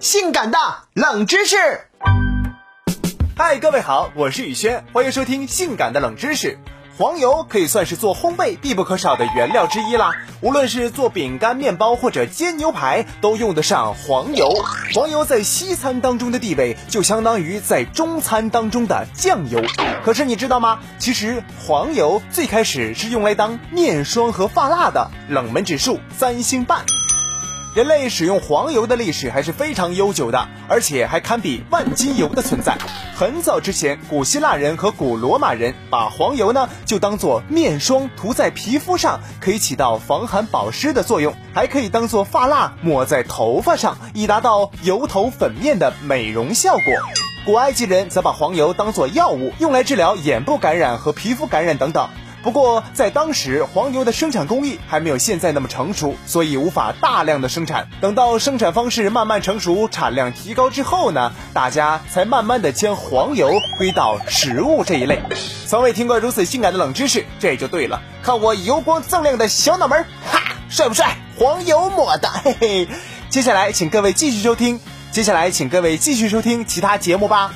[0.00, 0.56] 性感的
[0.94, 1.56] 冷知识。
[3.36, 6.52] 嗨，各位好，我是宇轩，欢迎收听《性感的冷知识》。
[6.96, 14.48] 黄油可以算是做烘焙必不可少的原料之一啦，无论是做饼干、面包或者煎牛排，都用得上黄油。
[14.94, 19.62] 黄油在西餐当中的地位，就相当于在中餐当中的酱油。
[20.02, 20.78] 可是你知道吗？
[20.98, 26.86] 其实黄油最开始是用来当面霜和发蜡的，冷门指数三星半。
[27.72, 32.76] 人类使用黄油的历史还是非常悠久的，而且还堪比万金油的存在。
[33.14, 46.82] 很早之前，古希腊人和古罗马人把黄油呢就当做面霜涂在皮肤上，可以起到防寒保湿的作用，还可以当做发蜡抹在头发上，以达到油头粉面的美容效果。
[47.46, 52.08] 古埃及人则把黄油当作药物，用来治疗眼部感染和皮肤感染等等。
[52.42, 57.88] 不过，在当时，黄油的生产工艺还没有现在那么成熟，所以无法大量的生产。
[58.00, 65.22] 等到生产方式慢慢成熟，产量提高之后呢，大家才慢慢的将黄油归到食物这一类。
[65.66, 68.00] 从未听过如此性感的冷知识，这就对了。
[68.22, 71.16] 看我油光锃亮的小脑门，哈，帅不帅？
[71.38, 72.88] 黄油抹的， 嘿嘿。
[73.28, 74.80] 接下来，请各位继续收听。
[75.12, 77.52] 接下来，请各位继续收听其他节目吧。